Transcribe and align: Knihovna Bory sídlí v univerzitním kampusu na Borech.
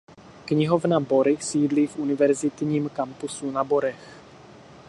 Knihovna 0.45 0.99
Bory 0.99 1.37
sídlí 1.41 1.87
v 1.87 1.97
univerzitním 1.97 2.89
kampusu 2.89 3.51
na 3.51 3.63
Borech. 3.63 4.09